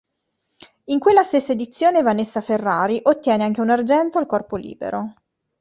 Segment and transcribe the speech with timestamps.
[0.85, 5.13] In quella stessa edizione Vanessa Ferrari ottiene anche un argento al corpo libero.